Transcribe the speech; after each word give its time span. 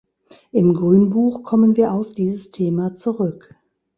Im 0.51 0.73
Grünbuch 0.73 1.43
kommen 1.43 1.77
wir 1.77 1.91
auf 1.93 2.11
dieses 2.13 2.49
Thema 2.49 2.95
zurück. 2.95 3.53